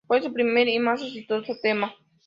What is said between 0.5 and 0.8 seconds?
y